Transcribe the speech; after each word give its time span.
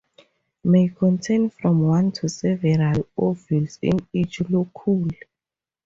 May 0.63 0.87
contain 0.89 1.51
from 1.51 1.83
one 1.87 2.11
to 2.13 2.27
several 2.27 3.07
ovules 3.19 3.77
in 3.83 3.99
each 4.13 4.39
locule. 4.49 5.11